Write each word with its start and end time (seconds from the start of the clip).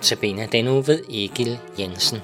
Tabene 0.00 0.48
den 0.52 0.68
uge 0.68 0.86
ved 0.86 1.04
Egil 1.08 1.58
Jensen. 1.78 2.18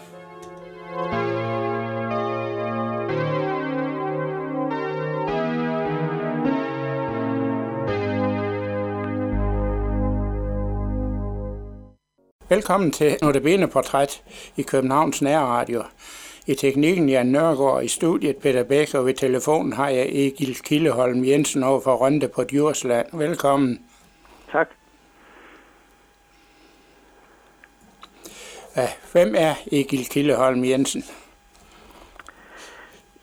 Velkommen 12.48 12.90
til 12.90 13.16
Notabene 13.22 13.68
Portræt 13.68 14.22
i 14.56 14.62
Københavns 14.62 15.22
Nærradio. 15.22 15.82
I 16.46 16.54
teknikken 16.54 17.08
Jan 17.08 17.26
Nørgaard, 17.26 17.84
i 17.84 17.88
studiet 17.88 18.36
Peter 18.36 18.64
Bæk, 18.64 18.94
og 18.94 19.06
ved 19.06 19.14
telefonen 19.14 19.72
har 19.72 19.88
jeg 19.88 20.06
Egil 20.08 20.54
Kildeholm 20.54 21.24
Jensen 21.24 21.62
over 21.62 21.80
for 21.80 21.94
Rønde 21.94 22.28
på 22.28 22.44
Djursland. 22.44 23.06
Velkommen. 23.12 23.80
Tak. 24.52 24.68
Ja, 28.76 28.88
hvem 29.12 29.34
er 29.38 29.54
Egil 29.72 30.08
Kildeholm 30.08 30.64
Jensen? 30.64 31.04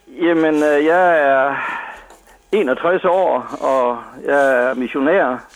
Jamen, 0.06 0.54
øh, 0.54 0.84
jeg 0.84 1.18
er 1.18 1.56
61 2.52 3.04
år, 3.04 3.56
og 3.60 4.02
jeg 4.24 4.64
er 4.64 4.74
missionær 4.74 5.48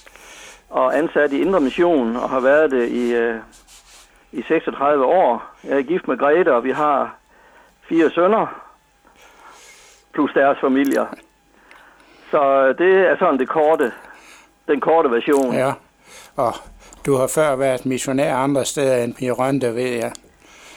og 0.71 0.99
ansat 0.99 1.33
i 1.33 1.41
Indre 1.41 1.61
Mission, 1.61 2.17
og 2.17 2.31
har 2.31 2.41
været 2.41 2.71
det 2.71 2.89
i, 2.89 3.15
øh, 3.15 3.41
i 4.33 4.43
36 4.43 5.05
år. 5.05 5.43
Jeg 5.65 5.79
er 5.79 5.83
gift 5.83 6.09
med 6.09 6.19
Grete, 6.19 6.55
og 6.55 6.65
vi 6.65 6.71
har 6.71 7.17
fire 7.89 8.11
sønner, 8.11 8.47
plus 10.15 10.31
deres 10.35 10.59
familier. 10.61 11.07
Så 12.31 12.43
øh, 12.43 12.79
det 12.79 13.09
er 13.10 13.16
sådan 13.19 13.38
det 13.38 13.49
korte, 13.49 13.93
den 14.69 14.81
korte 14.81 15.10
version. 15.10 15.55
Ja, 15.55 15.73
og 16.37 16.55
du 17.07 17.15
har 17.15 17.26
før 17.26 17.57
været 17.57 17.87
missionær 17.87 18.37
andre 18.37 18.65
steder 18.65 19.04
end 19.04 19.23
i 19.23 19.30
Rønde, 19.30 19.74
ved 19.74 19.88
jeg. 19.88 20.12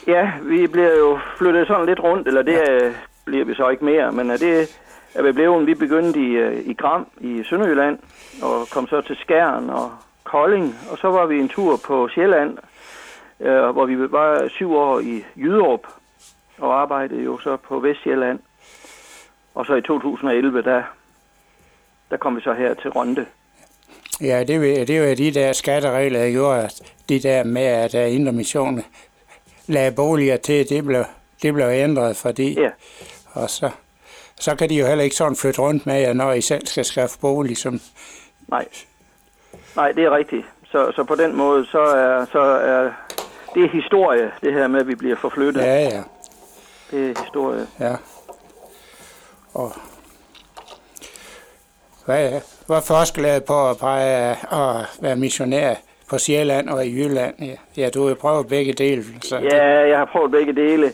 Ja, 0.07 0.31
vi 0.41 0.67
bliver 0.67 0.97
jo 0.97 1.19
flyttet 1.37 1.67
sådan 1.67 1.85
lidt 1.85 1.99
rundt, 1.99 2.27
eller 2.27 2.41
det 2.41 2.53
ja. 2.53 2.91
bliver 3.25 3.45
vi 3.45 3.55
så 3.55 3.69
ikke 3.69 3.85
mere, 3.85 4.11
men 4.11 4.29
det 4.29 4.79
er 5.15 5.23
vi 5.23 5.31
blevet, 5.31 5.67
vi 5.67 5.73
begyndte 5.73 6.19
i, 6.19 6.31
øh, 6.31 6.57
i 6.65 6.73
Gram 6.73 7.07
i 7.17 7.43
Sønderjylland, 7.43 7.99
og 8.41 8.67
kom 8.71 8.87
så 8.87 9.01
til 9.01 9.15
Skjern 9.15 9.69
og 9.69 9.91
Kolding, 10.23 10.75
og 10.91 10.97
så 10.97 11.07
var 11.07 11.25
vi 11.25 11.39
en 11.39 11.49
tur 11.49 11.79
på 11.85 12.07
Sjælland, 12.07 12.57
øh, 13.39 13.69
hvor 13.69 13.85
vi 13.85 14.11
var 14.11 14.47
syv 14.47 14.75
år 14.75 14.99
i 14.99 15.23
Jyderup, 15.35 15.87
og 16.57 16.81
arbejdede 16.81 17.23
jo 17.23 17.39
så 17.39 17.57
på 17.57 17.79
Vestjylland. 17.79 18.39
Og 19.55 19.65
så 19.65 19.75
i 19.75 19.81
2011, 19.81 20.61
der, 20.61 20.83
der 22.11 22.17
kom 22.17 22.35
vi 22.35 22.41
så 22.41 22.53
her 22.53 22.73
til 22.73 22.89
Ronde. 22.89 23.25
Ja, 24.21 24.43
det, 24.43 24.79
er, 24.81 24.85
det 24.85 24.99
jo 24.99 25.13
de 25.15 25.31
der 25.31 25.53
skatteregler, 25.53 26.19
der 26.19 26.31
gjorde, 26.31 26.63
at 26.63 26.81
det 27.09 27.23
der 27.23 27.43
med, 27.43 27.61
at 27.61 27.91
der 27.91 28.05
Indre 28.05 28.31
Mission 28.31 28.83
lagde 29.67 29.91
boliger 29.91 30.37
til, 30.37 30.69
det 30.69 30.85
blev, 30.85 31.03
det 31.41 31.53
blev 31.53 31.65
ændret, 31.65 32.17
fordi... 32.17 32.61
Ja. 32.61 32.69
Og 33.33 33.49
så, 33.49 33.69
så 34.39 34.55
kan 34.55 34.69
de 34.69 34.75
jo 34.75 34.87
heller 34.87 35.03
ikke 35.03 35.15
sådan 35.15 35.35
flytte 35.35 35.61
rundt 35.61 35.85
med 35.85 36.01
jer, 36.01 36.13
når 36.13 36.33
I 36.33 36.41
selv 36.41 36.67
skal 36.67 36.85
skaffe 36.85 37.19
bolig. 37.19 37.57
Som... 37.57 37.81
Nej. 38.47 38.65
Nej, 39.75 39.91
det 39.91 40.03
er 40.03 40.15
rigtigt. 40.15 40.45
Så, 40.71 40.91
så 40.95 41.03
på 41.03 41.15
den 41.15 41.35
måde, 41.35 41.65
så 41.65 41.79
er, 41.79 42.25
så 42.31 42.39
er 42.39 42.91
det 43.53 43.63
er 43.63 43.69
historie, 43.69 44.31
det 44.41 44.53
her 44.53 44.67
med, 44.67 44.79
at 44.79 44.87
vi 44.87 44.95
bliver 44.95 45.15
forflyttet. 45.15 45.61
Ja, 45.61 45.79
ja. 45.79 46.03
Det 46.91 47.09
er 47.09 47.23
historie. 47.23 47.67
Ja. 47.79 47.95
Og 49.53 49.73
hvad, 52.09 52.33
er, 52.33 52.39
hvad 52.67 52.77
er 52.77 52.81
forskellen 52.81 53.41
på 53.47 53.69
at, 53.69 53.77
pege, 53.77 54.31
at 54.61 54.75
være 55.01 55.15
missionær 55.15 55.73
på 56.09 56.17
Sjælland 56.17 56.69
og 56.69 56.85
i 56.85 56.89
Jylland? 56.97 57.35
Ja, 57.39 57.55
ja 57.77 57.89
du 57.89 58.07
har 58.07 58.15
prøvet 58.15 58.47
begge 58.47 58.73
dele. 58.73 59.03
Så 59.21 59.37
ja, 59.37 59.87
jeg 59.91 59.97
har 59.97 60.05
prøvet 60.05 60.31
begge 60.31 60.53
dele. 60.53 60.91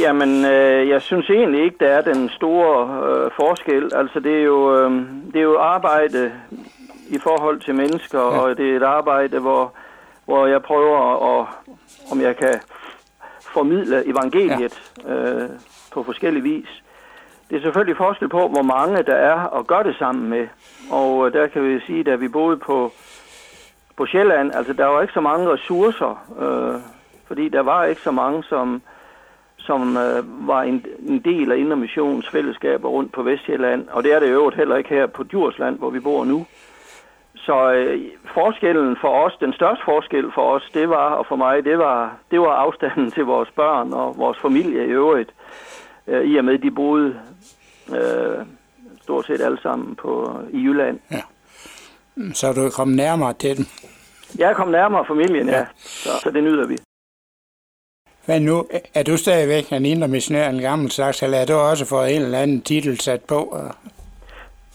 Jamen, 0.00 0.44
øh, 0.44 0.88
jeg 0.88 1.02
synes 1.02 1.30
egentlig 1.30 1.64
ikke, 1.64 1.76
der 1.80 1.86
er 1.86 2.00
den 2.00 2.28
store 2.28 2.74
øh, 3.06 3.30
forskel. 3.40 3.90
Altså, 3.94 4.20
det 4.20 4.34
er, 4.40 4.42
jo, 4.42 4.76
øh, 4.76 4.90
det 5.32 5.36
er 5.36 5.48
jo 5.52 5.58
arbejde 5.58 6.32
i 7.08 7.18
forhold 7.18 7.60
til 7.60 7.74
mennesker, 7.74 8.20
ja. 8.20 8.38
og 8.38 8.56
det 8.56 8.72
er 8.72 8.76
et 8.76 8.82
arbejde, 8.82 9.38
hvor, 9.38 9.72
hvor 10.24 10.46
jeg 10.46 10.62
prøver 10.62 11.00
at, 11.30 11.46
om 12.12 12.20
jeg 12.20 12.36
kan 12.36 12.54
formidle 13.40 14.08
evangeliet 14.08 14.74
ja. 15.04 15.12
øh, 15.12 15.48
på 15.92 16.02
forskellige 16.02 16.42
vis. 16.42 16.82
Det 17.52 17.58
er 17.58 17.62
selvfølgelig 17.62 17.96
forskel 17.96 18.28
på, 18.28 18.48
hvor 18.48 18.62
mange 18.62 19.02
der 19.02 19.14
er 19.14 19.40
og 19.44 19.66
gør 19.66 19.82
det 19.82 19.96
sammen 19.96 20.30
med. 20.30 20.48
Og 20.90 21.26
øh, 21.26 21.32
der 21.32 21.46
kan 21.46 21.68
vi 21.68 21.80
sige, 21.80 22.12
at 22.12 22.20
vi 22.20 22.28
boede 22.28 22.56
på, 22.56 22.92
på 23.96 24.06
Sjælland, 24.06 24.52
altså 24.54 24.72
der 24.72 24.86
var 24.86 25.02
ikke 25.02 25.14
så 25.14 25.20
mange 25.20 25.52
ressourcer, 25.52 26.12
øh, 26.40 26.80
fordi 27.26 27.48
der 27.48 27.60
var 27.60 27.84
ikke 27.84 28.00
så 28.00 28.10
mange, 28.10 28.44
som, 28.44 28.82
som 29.56 29.96
øh, 29.96 30.48
var 30.48 30.62
en, 30.62 30.86
en 31.08 31.18
del 31.18 31.52
af 31.52 31.56
Indre 31.56 31.76
Missions 31.76 32.28
fællesskaber 32.28 32.88
rundt 32.88 33.12
på 33.12 33.22
Vestjylland. 33.22 33.88
Og 33.88 34.02
det 34.02 34.12
er 34.12 34.20
det 34.20 34.28
øvrigt 34.28 34.56
heller 34.56 34.76
ikke 34.76 34.90
her 34.90 35.06
på 35.06 35.22
Djursland, 35.22 35.78
hvor 35.78 35.90
vi 35.90 36.00
bor 36.00 36.24
nu. 36.24 36.46
Så 37.34 37.72
øh, 37.72 38.00
forskellen 38.34 38.96
for 39.00 39.24
os, 39.24 39.36
den 39.40 39.52
største 39.52 39.84
forskel 39.84 40.32
for 40.34 40.54
os, 40.54 40.70
det 40.74 40.88
var, 40.88 41.10
og 41.10 41.26
for 41.26 41.36
mig, 41.36 41.64
det 41.64 41.78
var, 41.78 42.16
det 42.30 42.40
var 42.40 42.54
afstanden 42.54 43.10
til 43.10 43.24
vores 43.24 43.50
børn 43.50 43.92
og 43.92 44.18
vores 44.18 44.38
familie 44.38 44.86
i 44.86 44.90
øvrigt, 44.90 45.32
øh, 46.06 46.24
i 46.24 46.36
og 46.36 46.44
med, 46.44 46.58
de 46.58 46.70
boede 46.70 47.14
øh, 47.88 48.46
stort 49.02 49.26
set 49.26 49.40
alle 49.40 49.58
sammen 49.62 49.96
på, 49.96 50.40
i 50.52 50.58
Jylland. 50.58 51.00
Ja. 51.10 51.22
Så 52.34 52.46
er 52.48 52.52
du 52.52 52.70
kommet 52.70 52.96
nærmere 52.96 53.32
til 53.32 53.56
dem? 53.56 53.66
Jeg 54.38 54.50
er 54.50 54.54
kommet 54.54 54.72
nærmere 54.72 55.04
familien, 55.06 55.48
ja. 55.48 55.58
ja. 55.58 55.66
Så, 55.76 56.08
så 56.22 56.30
det 56.30 56.44
nyder 56.44 56.66
vi. 56.66 56.78
Hvad 58.24 58.40
nu? 58.40 58.66
Er 58.94 59.02
du 59.02 59.16
stadigvæk 59.16 59.72
en 59.72 59.86
indre 59.86 60.08
missionær, 60.08 60.48
en 60.48 60.60
gammel 60.60 60.90
slags, 60.90 61.22
eller 61.22 61.38
er 61.38 61.46
du 61.46 61.54
også 61.54 61.84
fået 61.84 62.16
en 62.16 62.22
eller 62.22 62.38
anden 62.38 62.62
titel 62.62 63.00
sat 63.00 63.20
på? 63.20 63.58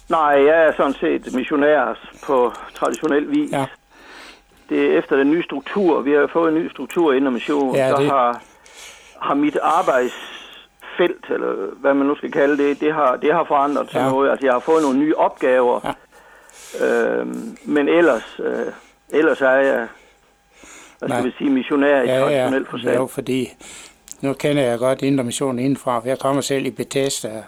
Nej, 0.10 0.46
jeg 0.46 0.64
er 0.68 0.74
sådan 0.78 0.94
set 0.94 1.34
missionær 1.34 2.00
på 2.24 2.52
traditionel 2.76 3.32
vis. 3.32 3.52
Ja. 3.52 3.66
Det 4.70 4.86
er 4.86 4.98
efter 4.98 5.16
den 5.16 5.32
nye 5.32 5.44
struktur. 5.44 6.02
Vi 6.02 6.12
har 6.12 6.30
fået 6.34 6.54
en 6.54 6.60
ny 6.60 6.72
struktur 6.72 7.14
inden 7.14 7.34
mission. 7.34 7.76
Ja, 7.76 7.88
det... 7.88 7.98
Så 7.98 8.04
har, 8.04 8.42
har 9.22 9.34
mit 9.34 9.58
arbejdsfelt, 10.98 11.34
eller 11.34 11.76
hvad 11.76 11.94
man 11.94 12.08
nu 12.08 12.16
skal 12.16 12.32
kalde 12.32 12.58
det, 12.58 12.80
det 12.80 12.94
har, 12.94 13.16
det 13.16 13.34
har 13.34 13.44
forandret 13.44 13.92
sig 13.92 14.00
ja. 14.00 14.10
noget. 14.10 14.30
Altså, 14.32 14.46
jeg 14.46 14.54
har 14.54 14.60
fået 14.60 14.84
nogle 14.84 15.00
nye 15.00 15.16
opgaver. 15.16 15.80
Ja. 15.84 16.86
Øhm, 16.86 17.58
men 17.64 17.90
ellers, 17.90 18.40
øh, 18.40 18.74
ellers 19.10 19.42
er 19.42 19.50
jeg, 19.50 19.88
hvad 21.00 21.10
skal 21.10 21.22
Nej. 21.22 21.22
vi 21.22 21.32
sige, 21.38 21.50
missionær 21.50 22.02
i 22.02 22.06
ja, 22.06 22.20
traditionel 22.20 22.64
ja. 22.64 22.72
forstand. 22.72 22.96
Ja, 22.96 23.04
fordi 23.04 23.54
nu 24.22 24.34
kender 24.34 24.64
jeg 24.64 24.80
godt 24.80 25.02
Indre 25.02 25.24
Mission 25.24 25.60
indenfra, 25.60 26.00
for 26.00 26.08
jeg 26.08 26.20
kommer 26.20 26.42
selv 26.42 26.66
i 26.66 26.72
Bethesda. 26.72 27.44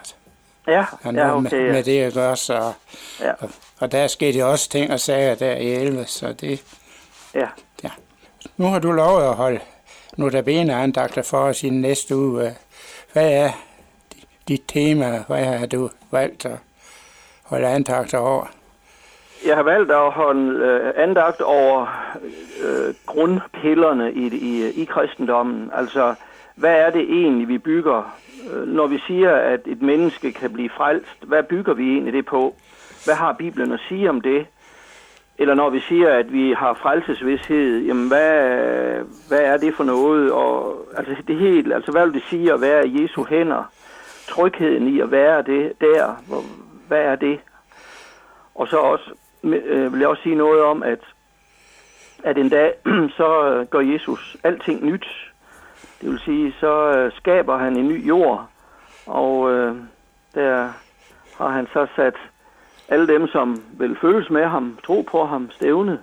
Ja, 0.68 0.86
ja 1.06 1.38
okay. 1.38 1.56
Med, 1.56 1.72
med 1.72 1.84
det 1.84 2.00
at 2.00 2.14
gøre, 2.14 2.36
så... 2.36 2.74
Ja. 3.20 3.32
Og, 3.40 3.50
og 3.80 3.92
der 3.92 4.08
skete 4.08 4.46
også 4.46 4.70
ting 4.70 4.92
og 4.92 5.00
sager 5.00 5.36
der 5.36 5.56
i 5.56 5.74
11, 5.74 6.06
så 6.06 6.34
det... 6.34 6.64
Ja. 7.36 7.48
ja. 7.84 7.90
Nu 8.58 8.66
har 8.66 8.80
du 8.80 8.92
lovet 8.92 9.24
at 9.24 9.36
holde 9.36 9.60
notabene 10.18 10.74
andagter 10.74 11.22
for 11.22 11.38
os 11.38 11.64
i 11.64 11.70
næste 11.70 12.16
uge. 12.16 12.56
Hvad 13.14 13.32
er 13.32 13.50
dit 14.48 14.62
tema? 14.68 15.24
Hvad 15.28 15.46
har 15.46 15.66
du 15.66 15.90
valgt 16.12 16.46
at 16.46 16.58
holde 17.44 17.68
andagt 17.68 18.14
over? 18.14 18.46
Jeg 19.46 19.56
har 19.56 19.64
valgt 19.64 19.92
at 19.92 20.12
holde 20.12 20.66
øh, 20.66 20.94
andagt 20.96 21.42
over 21.42 21.88
øh, 22.64 22.94
grundpillerne 23.06 24.14
i, 24.14 24.28
i, 24.28 24.82
i 24.82 24.86
kristendommen. 24.86 25.72
Altså, 25.74 26.16
hvad 26.56 26.76
er 26.76 26.90
det 26.90 27.02
egentlig, 27.02 27.48
vi 27.48 27.58
bygger 27.58 28.20
øh, 28.54 28.68
når 28.68 28.88
vi 28.88 29.00
siger, 29.08 29.36
at 29.36 29.60
et 29.66 29.82
menneske 29.82 30.32
kan 30.32 30.54
blive 30.54 30.70
frelst, 30.78 31.24
hvad 31.24 31.44
bygger 31.44 31.74
vi 31.74 31.92
egentlig 31.92 32.14
det 32.14 32.26
på? 32.26 32.56
Hvad 33.06 33.16
har 33.16 33.34
Bibelen 33.34 33.72
at 33.72 33.80
sige 33.90 34.10
om 34.10 34.22
det? 34.22 34.46
Eller 35.42 35.54
når 35.54 35.70
vi 35.70 35.80
siger, 35.80 36.10
at 36.10 36.34
vi 36.34 36.54
har 36.54 36.74
frelsesvidshed, 36.74 37.80
jamen 37.86 38.08
hvad, 38.08 38.32
hvad 39.28 39.40
er 39.40 39.58
det 39.58 39.76
for 39.76 39.84
noget? 39.84 40.32
Og, 40.32 40.86
altså 40.98 41.16
det 41.28 41.36
helt, 41.36 41.74
altså 41.74 41.92
hvad 41.92 42.06
vil 42.06 42.14
det 42.14 42.24
sige 42.30 42.54
at 42.54 42.62
være 42.62 42.88
i 42.88 43.04
Jesu 43.04 43.24
hænder? 43.24 43.64
Trygheden 44.28 44.88
i 44.88 45.00
at 45.00 45.12
være 45.12 45.42
det 45.42 45.74
der, 45.82 46.24
hvor, 46.28 46.42
hvad 46.88 47.02
er 47.02 47.16
det? 47.16 47.40
Og 48.56 48.68
så 48.68 48.78
også, 48.78 49.12
øh, 49.44 49.94
vil 49.94 50.00
jeg 50.00 50.08
også 50.08 50.24
sige 50.24 50.36
noget 50.36 50.64
om, 50.64 50.84
at, 50.84 51.00
at 52.24 52.38
en 52.38 52.50
dag, 52.50 52.74
så 53.18 53.66
gør 53.70 53.80
Jesus 53.80 54.38
alting 54.44 54.86
nyt. 54.86 55.08
Det 56.02 56.10
vil 56.10 56.20
sige, 56.20 56.56
så 56.60 56.92
øh, 56.98 57.12
skaber 57.12 57.58
han 57.58 57.78
en 57.78 57.88
ny 57.88 58.08
jord, 58.08 58.50
og 59.06 59.52
øh, 59.52 59.76
der 60.36 60.70
har 61.38 61.50
han 61.50 61.68
så 61.74 61.88
sat 61.96 62.16
alle 62.90 63.08
dem, 63.08 63.28
som 63.28 63.64
vil 63.80 63.98
føles 64.02 64.30
med 64.30 64.46
ham, 64.46 64.80
tro 64.86 65.02
på 65.12 65.26
ham, 65.26 65.52
stævne. 65.52 66.00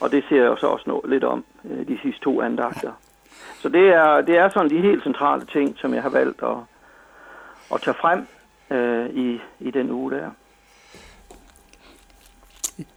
Og 0.00 0.10
det 0.10 0.24
ser 0.28 0.42
jeg 0.42 0.56
så 0.58 0.66
også 0.66 0.84
noget, 0.86 1.10
lidt 1.10 1.24
om 1.24 1.44
øh, 1.64 1.88
de 1.88 1.98
sidste 2.02 2.20
to 2.20 2.42
andagter. 2.42 2.92
Så 3.62 3.68
det 3.68 3.88
er, 3.88 4.20
det 4.20 4.36
er 4.38 4.48
sådan 4.48 4.70
de 4.70 4.80
helt 4.80 5.02
centrale 5.02 5.46
ting, 5.46 5.78
som 5.78 5.94
jeg 5.94 6.02
har 6.02 6.10
valgt 6.10 6.42
at, 6.42 6.56
at 7.74 7.80
tage 7.82 7.94
frem 7.94 8.26
øh, 8.70 9.10
i, 9.10 9.40
i 9.60 9.70
den 9.70 9.90
uge 9.90 10.10
der. 10.10 10.30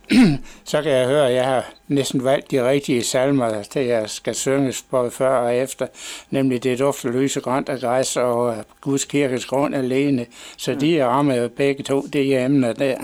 Så 0.71 0.81
kan 0.81 0.91
jeg 0.91 1.07
høre, 1.07 1.27
at 1.27 1.33
jeg 1.33 1.45
har 1.45 1.65
næsten 1.87 2.23
valgt 2.23 2.51
de 2.51 2.69
rigtige 2.69 3.03
salmer, 3.03 3.63
til 3.63 3.85
jeg 3.85 4.09
skal 4.09 4.35
synges 4.35 4.81
både 4.81 5.11
før 5.11 5.37
og 5.37 5.55
efter, 5.55 5.87
nemlig 6.29 6.63
det 6.63 6.79
dufter 6.79 7.11
lyse 7.11 7.41
grønt 7.41 7.69
og 7.69 7.79
græs 7.79 8.17
og 8.17 8.55
Guds 8.81 9.05
kirkes 9.05 9.45
grund 9.45 9.75
alene. 9.75 10.25
Så 10.57 10.73
mm. 10.73 10.79
de 10.79 11.05
rammer 11.05 11.35
jo 11.35 11.47
begge 11.47 11.83
to, 11.83 12.01
det 12.01 12.35
er 12.35 12.45
emner 12.45 12.73
der. 12.73 12.97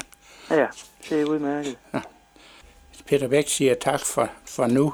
Ja, 0.56 0.68
det 1.10 1.22
er 1.22 1.26
udmærket. 1.26 1.78
Ja. 1.94 2.02
Peter 3.06 3.28
Bæk 3.28 3.48
siger 3.48 3.76
tak 3.76 4.00
for, 4.00 4.30
for 4.46 4.68
nu. 4.68 4.94